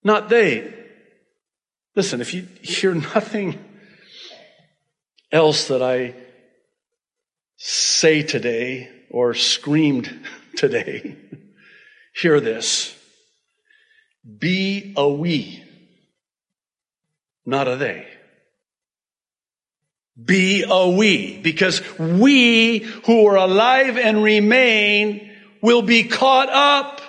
not 0.03 0.29
they. 0.29 0.73
Listen, 1.95 2.21
if 2.21 2.33
you 2.33 2.47
hear 2.61 2.93
nothing 2.95 3.59
else 5.31 5.67
that 5.67 5.83
I 5.83 6.15
say 7.57 8.23
today 8.23 8.89
or 9.09 9.33
screamed 9.33 10.25
today, 10.55 11.17
hear 12.15 12.39
this. 12.39 12.95
Be 14.37 14.93
a 14.95 15.07
we, 15.07 15.63
not 17.45 17.67
a 17.67 17.75
they. 17.75 18.07
Be 20.25 20.65
a 20.67 20.89
we, 20.89 21.37
because 21.37 21.81
we 21.97 22.79
who 22.79 23.27
are 23.27 23.37
alive 23.37 23.97
and 23.97 24.23
remain 24.23 25.31
will 25.61 25.81
be 25.81 26.03
caught 26.03 26.49
up. 26.49 27.01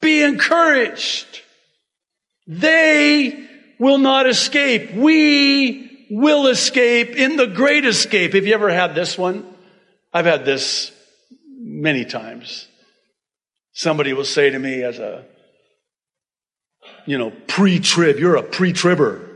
Be 0.00 0.22
encouraged. 0.22 1.42
They 2.46 3.46
will 3.78 3.98
not 3.98 4.28
escape. 4.28 4.94
We 4.94 6.06
will 6.10 6.46
escape 6.46 7.10
in 7.16 7.36
the 7.36 7.46
great 7.46 7.84
escape. 7.84 8.34
Have 8.34 8.46
you 8.46 8.54
ever 8.54 8.70
had 8.70 8.94
this 8.94 9.18
one? 9.18 9.46
I've 10.12 10.26
had 10.26 10.44
this 10.44 10.92
many 11.58 12.04
times. 12.04 12.68
Somebody 13.72 14.12
will 14.12 14.24
say 14.24 14.50
to 14.50 14.58
me 14.58 14.82
as 14.82 14.98
a, 14.98 15.24
you 17.06 17.18
know, 17.18 17.32
pre-trib, 17.48 18.18
you're 18.18 18.36
a 18.36 18.42
pre-tribber. 18.42 19.33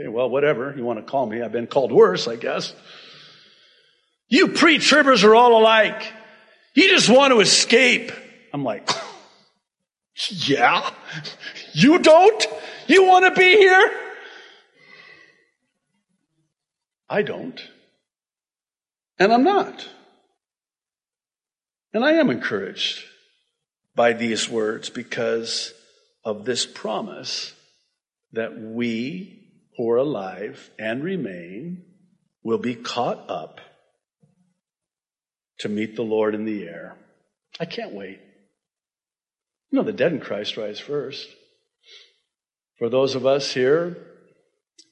Okay, 0.00 0.08
well, 0.08 0.30
whatever 0.30 0.72
you 0.74 0.82
want 0.82 0.98
to 0.98 1.04
call 1.04 1.26
me. 1.26 1.42
I've 1.42 1.52
been 1.52 1.66
called 1.66 1.92
worse, 1.92 2.26
I 2.26 2.36
guess. 2.36 2.74
You 4.28 4.48
pre-tribbers 4.48 5.24
are 5.24 5.34
all 5.34 5.60
alike. 5.60 6.10
You 6.74 6.88
just 6.88 7.10
want 7.10 7.34
to 7.34 7.40
escape. 7.40 8.10
I'm 8.54 8.64
like, 8.64 8.88
yeah, 10.30 10.88
you 11.74 11.98
don't? 11.98 12.46
You 12.86 13.04
want 13.04 13.26
to 13.26 13.38
be 13.38 13.56
here? 13.58 13.90
I 17.10 17.20
don't. 17.20 17.60
And 19.18 19.34
I'm 19.34 19.44
not. 19.44 19.86
And 21.92 22.02
I 22.04 22.12
am 22.12 22.30
encouraged 22.30 23.04
by 23.94 24.14
these 24.14 24.48
words 24.48 24.88
because 24.88 25.74
of 26.24 26.46
this 26.46 26.64
promise 26.64 27.52
that 28.32 28.58
we 28.58 29.40
who 29.76 29.90
are 29.90 29.96
alive 29.96 30.70
and 30.78 31.02
remain 31.02 31.84
will 32.42 32.58
be 32.58 32.74
caught 32.74 33.28
up 33.28 33.60
to 35.58 35.68
meet 35.68 35.96
the 35.96 36.02
Lord 36.02 36.34
in 36.34 36.44
the 36.44 36.64
air. 36.64 36.96
I 37.58 37.66
can't 37.66 37.92
wait. 37.92 38.20
You 39.70 39.78
know, 39.78 39.84
the 39.84 39.92
dead 39.92 40.12
in 40.12 40.20
Christ 40.20 40.56
rise 40.56 40.80
first. 40.80 41.28
For 42.78 42.88
those 42.88 43.14
of 43.14 43.26
us 43.26 43.52
here 43.52 43.96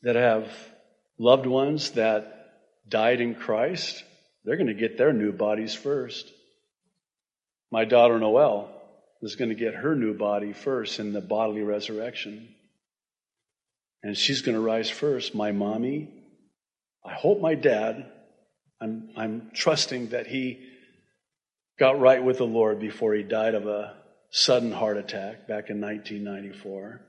that 0.02 0.14
have 0.14 0.50
loved 1.18 1.46
ones 1.46 1.92
that 1.92 2.52
died 2.88 3.20
in 3.20 3.34
Christ, 3.34 4.04
they're 4.44 4.56
going 4.56 4.68
to 4.68 4.74
get 4.74 4.98
their 4.98 5.12
new 5.12 5.32
bodies 5.32 5.74
first. 5.74 6.30
My 7.70 7.84
daughter 7.84 8.18
Noelle 8.18 8.70
is 9.22 9.36
going 9.36 9.48
to 9.48 9.54
get 9.54 9.74
her 9.74 9.94
new 9.94 10.14
body 10.14 10.52
first 10.52 11.00
in 11.00 11.12
the 11.12 11.20
bodily 11.20 11.62
resurrection. 11.62 12.54
And 14.02 14.16
she's 14.16 14.42
going 14.42 14.54
to 14.54 14.60
rise 14.60 14.90
first. 14.90 15.34
My 15.34 15.52
mommy, 15.52 16.08
I 17.04 17.12
hope 17.14 17.40
my 17.40 17.54
dad, 17.54 18.10
I'm, 18.80 19.10
I'm 19.16 19.50
trusting 19.54 20.10
that 20.10 20.26
he 20.26 20.60
got 21.78 21.98
right 21.98 22.22
with 22.22 22.38
the 22.38 22.46
Lord 22.46 22.80
before 22.80 23.14
he 23.14 23.22
died 23.22 23.54
of 23.54 23.66
a 23.66 23.96
sudden 24.30 24.72
heart 24.72 24.96
attack 24.96 25.48
back 25.48 25.70
in 25.70 25.80
1994. 25.80 27.00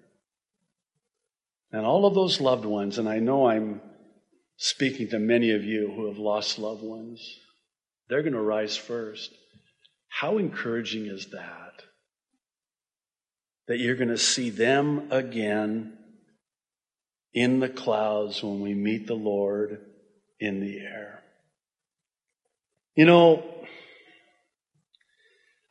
And 1.71 1.85
all 1.85 2.05
of 2.05 2.15
those 2.15 2.41
loved 2.41 2.65
ones, 2.65 2.97
and 2.97 3.07
I 3.07 3.19
know 3.19 3.47
I'm 3.47 3.81
speaking 4.57 5.09
to 5.09 5.19
many 5.19 5.51
of 5.51 5.63
you 5.63 5.91
who 5.95 6.07
have 6.07 6.17
lost 6.17 6.57
loved 6.57 6.83
ones, 6.83 7.37
they're 8.09 8.23
going 8.23 8.33
to 8.33 8.41
rise 8.41 8.75
first. 8.75 9.31
How 10.07 10.37
encouraging 10.37 11.05
is 11.05 11.27
that? 11.27 11.83
That 13.67 13.77
you're 13.77 13.95
going 13.95 14.09
to 14.09 14.17
see 14.17 14.49
them 14.49 15.11
again 15.11 15.98
in 17.33 17.59
the 17.59 17.69
clouds 17.69 18.43
when 18.43 18.61
we 18.61 18.73
meet 18.73 19.07
the 19.07 19.15
Lord 19.15 19.79
in 20.39 20.59
the 20.59 20.79
air. 20.79 21.23
You 22.95 23.05
know, 23.05 23.43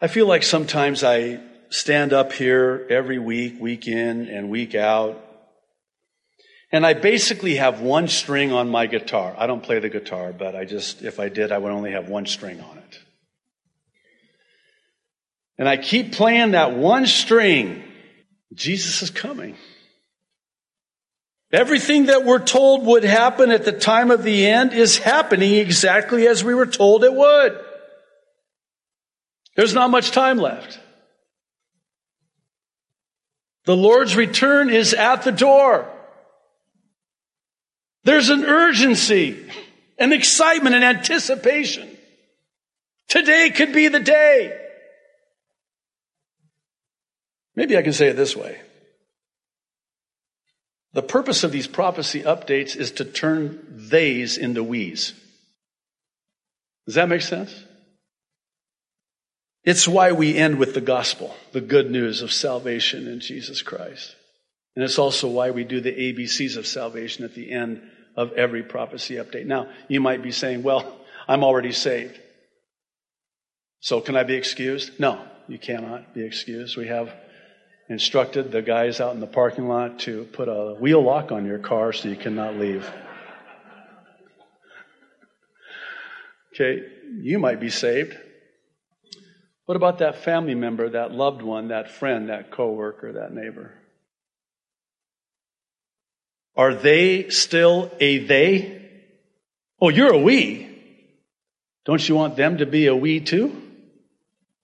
I 0.00 0.06
feel 0.06 0.26
like 0.26 0.42
sometimes 0.42 1.02
I 1.02 1.40
stand 1.70 2.12
up 2.12 2.32
here 2.32 2.86
every 2.88 3.18
week, 3.18 3.60
week 3.60 3.88
in 3.88 4.28
and 4.28 4.48
week 4.48 4.74
out, 4.74 5.24
and 6.70 6.84
I 6.86 6.94
basically 6.94 7.56
have 7.56 7.80
one 7.80 8.08
string 8.08 8.52
on 8.52 8.68
my 8.68 8.86
guitar. 8.86 9.34
I 9.36 9.46
don't 9.46 9.62
play 9.62 9.78
the 9.78 9.88
guitar, 9.88 10.32
but 10.32 10.54
I 10.54 10.64
just, 10.64 11.02
if 11.02 11.18
I 11.18 11.28
did, 11.28 11.50
I 11.50 11.58
would 11.58 11.72
only 11.72 11.92
have 11.92 12.08
one 12.08 12.26
string 12.26 12.60
on 12.60 12.78
it. 12.78 12.98
And 15.58 15.68
I 15.68 15.76
keep 15.76 16.12
playing 16.12 16.52
that 16.52 16.76
one 16.76 17.06
string. 17.06 17.82
Jesus 18.54 19.02
is 19.02 19.10
coming. 19.10 19.56
Everything 21.50 22.06
that 22.06 22.24
we're 22.24 22.44
told 22.44 22.84
would 22.84 23.04
happen 23.04 23.50
at 23.50 23.64
the 23.64 23.72
time 23.72 24.10
of 24.10 24.22
the 24.22 24.46
end 24.46 24.74
is 24.74 24.98
happening 24.98 25.54
exactly 25.54 26.26
as 26.26 26.44
we 26.44 26.54
were 26.54 26.66
told 26.66 27.04
it 27.04 27.14
would. 27.14 27.58
There's 29.56 29.72
not 29.72 29.90
much 29.90 30.10
time 30.10 30.38
left. 30.38 30.78
The 33.64 33.76
Lord's 33.76 34.14
return 34.14 34.70
is 34.70 34.92
at 34.92 35.22
the 35.22 35.32
door. 35.32 35.90
There's 38.04 38.28
an 38.28 38.44
urgency, 38.44 39.50
an 39.98 40.12
excitement, 40.12 40.74
an 40.74 40.82
anticipation. 40.82 41.88
Today 43.08 43.50
could 43.50 43.72
be 43.72 43.88
the 43.88 44.00
day. 44.00 44.58
Maybe 47.56 47.76
I 47.76 47.82
can 47.82 47.92
say 47.92 48.08
it 48.08 48.16
this 48.16 48.36
way. 48.36 48.60
The 50.98 51.02
purpose 51.02 51.44
of 51.44 51.52
these 51.52 51.68
prophecy 51.68 52.22
updates 52.22 52.74
is 52.74 52.90
to 52.90 53.04
turn 53.04 53.86
theys 53.88 54.36
into 54.36 54.64
we's. 54.64 55.12
Does 56.86 56.96
that 56.96 57.08
make 57.08 57.20
sense? 57.22 57.54
It's 59.62 59.86
why 59.86 60.10
we 60.10 60.34
end 60.34 60.58
with 60.58 60.74
the 60.74 60.80
gospel, 60.80 61.36
the 61.52 61.60
good 61.60 61.88
news 61.88 62.20
of 62.20 62.32
salvation 62.32 63.06
in 63.06 63.20
Jesus 63.20 63.62
Christ. 63.62 64.16
And 64.74 64.84
it's 64.84 64.98
also 64.98 65.28
why 65.28 65.52
we 65.52 65.62
do 65.62 65.80
the 65.80 65.92
ABCs 65.92 66.56
of 66.56 66.66
salvation 66.66 67.24
at 67.24 67.32
the 67.32 67.52
end 67.52 67.80
of 68.16 68.32
every 68.32 68.64
prophecy 68.64 69.14
update. 69.14 69.46
Now, 69.46 69.70
you 69.86 70.00
might 70.00 70.24
be 70.24 70.32
saying, 70.32 70.64
well, 70.64 70.98
I'm 71.28 71.44
already 71.44 71.70
saved. 71.70 72.18
So 73.78 74.00
can 74.00 74.16
I 74.16 74.24
be 74.24 74.34
excused? 74.34 74.98
No, 74.98 75.24
you 75.46 75.60
cannot 75.60 76.12
be 76.12 76.24
excused. 76.24 76.76
We 76.76 76.88
have 76.88 77.14
instructed 77.88 78.52
the 78.52 78.62
guys 78.62 79.00
out 79.00 79.14
in 79.14 79.20
the 79.20 79.26
parking 79.26 79.66
lot 79.68 80.00
to 80.00 80.24
put 80.24 80.48
a 80.48 80.74
wheel 80.74 81.02
lock 81.02 81.32
on 81.32 81.46
your 81.46 81.58
car 81.58 81.92
so 81.92 82.08
you 82.08 82.16
cannot 82.16 82.56
leave. 82.56 82.88
Okay, 86.54 86.82
you 87.20 87.38
might 87.38 87.60
be 87.60 87.70
saved. 87.70 88.16
What 89.64 89.76
about 89.76 89.98
that 89.98 90.24
family 90.24 90.54
member, 90.54 90.90
that 90.90 91.12
loved 91.12 91.42
one, 91.42 91.68
that 91.68 91.90
friend, 91.90 92.30
that 92.30 92.50
coworker, 92.50 93.12
that 93.12 93.32
neighbor? 93.32 93.72
Are 96.56 96.74
they 96.74 97.28
still 97.28 97.90
a 98.00 98.18
they? 98.18 98.90
Oh, 99.80 99.90
you're 99.90 100.12
a 100.12 100.18
we. 100.18 100.64
Don't 101.84 102.06
you 102.06 102.16
want 102.16 102.36
them 102.36 102.58
to 102.58 102.66
be 102.66 102.86
a 102.86 102.96
we 102.96 103.20
too? 103.20 103.62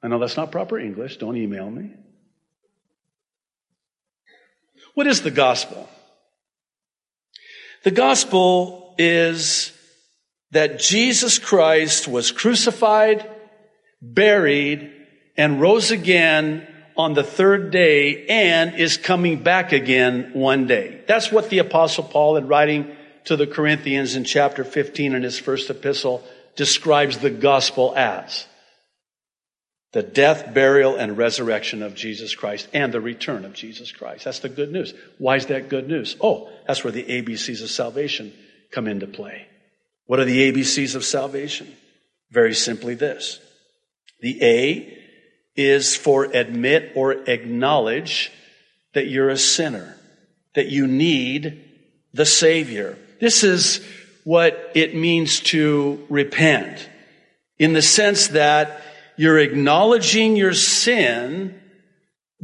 I 0.03 0.09
know 0.09 0.19
that's 0.19 0.37
not 0.37 0.51
proper 0.51 0.79
English. 0.79 1.19
Don't 1.19 1.37
email 1.37 1.71
me. 1.71 1.95
What 4.95 5.07
is 5.07 5.23
the 5.23 5.31
gospel? 5.31 5.89
The 7.83 7.91
gospel 7.91 8.95
is 8.97 9.73
that 10.53 10.79
Jesus 10.79 11.39
Christ 11.39 12.09
was 12.09 12.31
crucified, 12.31 13.29
buried, 14.01 14.93
and 15.37 15.61
rose 15.61 15.91
again 15.91 16.67
on 16.97 17.15
the 17.15 17.25
third 17.25 17.73
day 17.73 18.27
and 18.27 18.77
is 18.77 18.97
coming 18.97 19.43
back 19.43 19.73
again 19.73 20.31
one 20.33 20.67
day. 20.67 21.03
That's 21.09 21.33
what 21.33 21.51
the 21.51 21.59
apostle 21.59 22.05
Paul 22.05 22.37
in 22.37 22.47
writing 22.47 22.97
to 23.25 23.37
the 23.37 23.49
Corinthians 23.49 24.15
in 24.15 24.25
chapter 24.25 24.65
15 24.65 25.15
in 25.15 25.23
his 25.23 25.39
first 25.39 25.71
epistle 25.71 26.23
describes 26.57 27.19
the 27.19 27.31
gospel 27.31 27.95
as 27.97 28.47
the 29.95 30.03
death, 30.03 30.53
burial, 30.53 30.97
and 30.97 31.17
resurrection 31.17 31.81
of 31.81 31.95
Jesus 31.95 32.35
Christ 32.35 32.69
and 32.75 32.93
the 32.93 33.01
return 33.01 33.45
of 33.45 33.55
Jesus 33.55 33.93
Christ. 33.93 34.25
That's 34.25 34.41
the 34.41 34.49
good 34.49 34.73
news. 34.73 34.93
Why 35.19 35.37
is 35.37 35.47
that 35.47 35.69
good 35.69 35.87
news? 35.87 36.17
Oh, 36.21 36.51
that's 36.67 36.83
where 36.83 36.93
the 36.93 37.05
ABCs 37.05 37.63
of 37.63 37.71
salvation 37.71 38.35
come 38.73 38.89
into 38.89 39.07
play. 39.07 39.47
What 40.07 40.19
are 40.19 40.25
the 40.25 40.51
ABCs 40.51 40.97
of 40.97 41.05
salvation? 41.05 41.73
Very 42.33 42.55
simply 42.55 42.97
this. 42.97 43.39
The 44.21 44.43
A 44.43 44.99
is 45.55 45.95
for 45.95 46.25
admit 46.25 46.91
or 46.97 47.13
acknowledge 47.13 48.33
that 48.95 49.07
you're 49.07 49.31
a 49.31 49.39
sinner, 49.39 49.97
that 50.57 50.67
you 50.67 50.89
need 50.89 51.63
the 52.13 52.27
Savior. 52.27 52.99
This 53.21 53.45
is 53.45 53.81
what 54.25 54.73
it 54.75 54.97
means 54.97 55.39
to 55.41 56.05
repent 56.09 56.89
in 57.61 57.75
the 57.75 57.83
sense 57.83 58.29
that 58.29 58.83
you're 59.17 59.39
acknowledging 59.39 60.37
your 60.37 60.55
sin, 60.55 61.61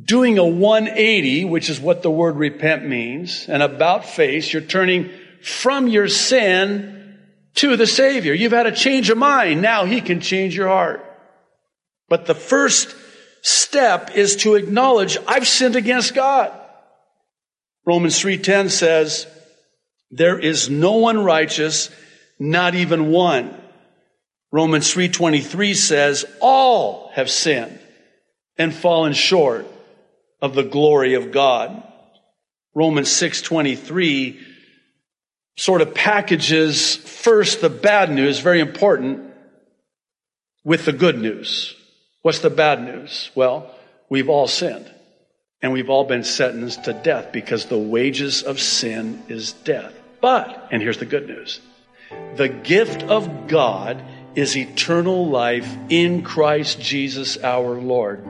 doing 0.03 0.39
a 0.39 0.47
180, 0.47 1.45
which 1.45 1.69
is 1.69 1.81
what 1.81 2.03
the 2.03 2.11
word 2.11 2.37
repent 2.37 2.87
means, 2.87 3.47
and 3.49 3.63
about 3.63 4.05
face, 4.05 4.53
you're 4.53 4.63
turning 4.63 5.11
from 5.43 5.89
your 5.89 6.09
sin 6.09 7.19
to 7.55 7.77
the 7.77 7.87
Savior. 7.87 8.33
You've 8.33 8.53
had 8.53 8.67
a 8.67 8.73
change 8.73 9.11
of 9.11 9.19
mind. 9.19 9.63
Now 9.63 9.85
He 9.85 10.01
can 10.01 10.21
change 10.21 10.57
your 10.57 10.69
heart. 10.69 11.05
But 12.09 12.27
the 12.27 12.35
first 12.35 12.95
step 13.43 14.11
is 14.15 14.37
to 14.37 14.55
acknowledge 14.55 15.17
I've 15.27 15.49
sinned 15.49 15.77
against 15.77 16.15
God. 16.15 16.53
Romans 17.87 18.21
3:10 18.21 18.71
says, 18.71 19.27
there 20.11 20.39
is 20.39 20.69
no 20.69 20.97
one 20.97 21.23
righteous, 21.23 21.91
not 22.39 22.75
even 22.75 23.11
one. 23.11 23.55
Romans 24.53 24.93
3:23 24.93 25.75
says, 25.75 26.25
all 26.41 27.11
have 27.15 27.31
sinned 27.31 27.79
and 28.59 28.75
fallen 28.75 29.13
short 29.13 29.67
of 30.43 30.55
the 30.55 30.65
glory 30.65 31.15
of 31.15 31.33
God. 31.33 31.83
Romans 32.75 33.09
6:23 33.09 34.39
sort 35.57 35.83
of 35.83 35.95
packages 35.95 36.97
first 36.97 37.61
the 37.61 37.71
bad 37.71 38.11
news, 38.11 38.41
very 38.41 38.61
important, 38.61 39.31
with 40.65 40.85
the 40.85 40.93
good 40.93 41.19
news. 41.19 41.75
What's 42.23 42.41
the 42.41 42.51
bad 42.51 42.83
news? 42.83 43.31
Well, 43.35 43.75
we've 44.09 44.29
all 44.29 44.47
sinned 44.47 44.91
and 45.63 45.73
we've 45.73 45.91
all 45.91 46.05
been 46.05 46.25
sentenced 46.25 46.85
to 46.85 46.93
death 46.93 47.33
because 47.33 47.67
the 47.67 47.79
wages 47.79 48.43
of 48.43 48.61
sin 48.61 49.23
is 49.29 49.53
death. 49.53 49.95
But, 50.21 50.69
and 50.71 50.83
here's 50.83 50.99
the 50.99 51.07
good 51.07 51.27
news. 51.27 51.61
The 52.37 52.49
gift 52.49 53.03
of 53.05 53.47
God 53.47 54.03
is 54.35 54.57
eternal 54.57 55.29
life 55.29 55.69
in 55.89 56.23
Christ 56.23 56.81
Jesus 56.81 57.37
our 57.39 57.81
Lord. 57.81 58.25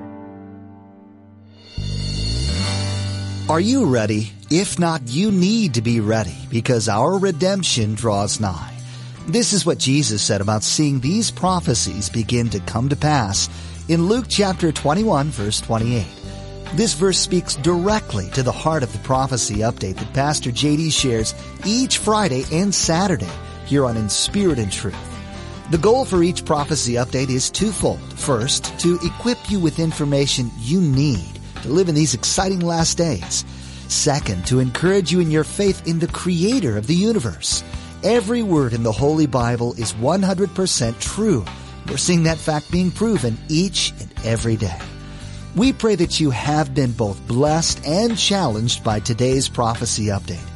Are 3.49 3.61
you 3.61 3.87
ready? 3.87 4.33
If 4.49 4.79
not, 4.79 5.03
you 5.07 5.31
need 5.31 5.75
to 5.75 5.83
be 5.83 6.01
ready 6.01 6.37
because 6.51 6.89
our 6.89 7.19
redemption 7.19 7.95
draws 7.95 8.41
nigh. 8.41 8.73
This 9.27 9.53
is 9.53 9.67
what 9.67 9.79
Jesus 9.79 10.23
said 10.23 10.41
about 10.41 10.63
seeing 10.63 11.01
these 11.01 11.31
prophecies 11.31 12.09
begin 12.09 12.49
to 12.51 12.61
come 12.61 12.89
to 12.89 12.97
pass 12.97 13.49
in 13.89 14.07
Luke 14.07 14.27
chapter 14.29 14.73
21 14.73 15.31
verse 15.31 15.61
28. 15.61 16.07
This 16.75 16.95
verse 16.95 17.19
speaks 17.19 17.57
directly 17.57 18.31
to 18.31 18.45
the 18.45 18.53
heart 18.53 18.85
of 18.85 18.93
the 18.93 19.01
prophecy 19.01 19.57
update 19.57 19.97
that 19.97 20.15
Pastor 20.15 20.51
JD 20.51 20.93
shares 20.93 21.35
each 21.67 21.99
Friday 21.99 22.45
and 22.53 22.73
Saturday 22.73 23.29
here 23.67 23.85
on 23.85 23.97
In 23.97 24.09
Spirit 24.09 24.61
and 24.61 24.71
Truth. 24.71 25.10
The 25.71 25.79
goal 25.79 26.05
for 26.05 26.25
each 26.25 26.45
prophecy 26.45 26.95
update 26.95 27.29
is 27.29 27.49
twofold. 27.49 28.01
First, 28.19 28.77
to 28.81 28.99
equip 29.05 29.39
you 29.49 29.61
with 29.61 29.79
information 29.79 30.51
you 30.59 30.81
need 30.81 31.39
to 31.63 31.69
live 31.69 31.89
in 31.89 31.95
these 31.95 32.13
exciting 32.13 32.59
last 32.59 32.99
days. 32.99 33.45
Second, 33.87 34.45
to 34.47 34.59
encourage 34.59 35.13
you 35.13 35.21
in 35.21 35.31
your 35.31 35.45
faith 35.45 35.87
in 35.87 36.01
the 36.01 36.09
creator 36.09 36.77
of 36.77 36.89
the 36.89 36.95
universe. 36.97 37.63
Every 38.03 38.43
word 38.43 38.73
in 38.73 38.83
the 38.83 38.91
Holy 38.91 39.27
Bible 39.27 39.75
is 39.75 39.93
100% 39.93 41.01
true. 41.01 41.45
We're 41.89 41.99
seeing 41.99 42.25
that 42.25 42.39
fact 42.39 42.73
being 42.73 42.91
proven 42.91 43.39
each 43.49 43.93
and 44.01 44.13
every 44.25 44.57
day. 44.57 44.79
We 45.55 45.73
pray 45.73 45.95
that 45.95 46.19
you 46.19 46.31
have 46.31 46.75
been 46.75 46.91
both 46.91 47.25
blessed 47.29 47.87
and 47.87 48.19
challenged 48.19 48.83
by 48.83 48.99
today's 48.99 49.49
prophecy 49.49 50.07
update. 50.07 50.50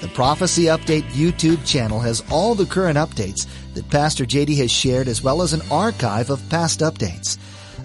The 0.02 0.08
Prophecy 0.08 0.64
Update 0.64 1.04
YouTube 1.12 1.64
channel 1.64 2.00
has 2.00 2.24
all 2.32 2.56
the 2.56 2.66
current 2.66 2.98
updates 2.98 3.46
that 3.76 3.88
Pastor 3.92 4.26
JD 4.26 4.58
has 4.58 4.72
shared 4.72 5.08
as 5.08 5.22
well 5.22 5.44
as 5.44 5.54
an 5.54 5.62
archive 5.70 6.32
of 6.32 6.42
past 6.50 6.80
updates. 6.80 7.38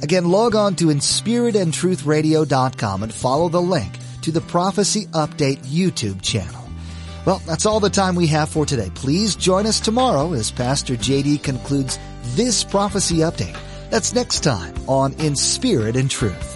Again, 0.02 0.30
log 0.30 0.54
on 0.54 0.76
to 0.76 0.86
inspiritandtruthradio.com 0.86 3.02
and 3.02 3.12
follow 3.12 3.50
the 3.50 3.60
link 3.60 3.92
to 4.22 4.32
the 4.32 4.40
Prophecy 4.40 5.04
Update 5.08 5.58
YouTube 5.66 6.22
channel. 6.22 6.66
Well, 7.26 7.42
that's 7.46 7.66
all 7.66 7.80
the 7.80 7.90
time 7.90 8.14
we 8.14 8.28
have 8.28 8.48
for 8.48 8.64
today. 8.64 8.90
Please 8.94 9.36
join 9.36 9.66
us 9.66 9.78
tomorrow 9.78 10.32
as 10.32 10.50
Pastor 10.50 10.94
JD 10.94 11.42
concludes 11.42 11.98
this 12.34 12.64
prophecy 12.64 13.16
update. 13.16 13.58
That's 13.90 14.14
next 14.14 14.40
time 14.40 14.74
on 14.88 15.12
In 15.14 15.36
Spirit 15.36 15.96
and 15.96 16.10
Truth. 16.10 16.55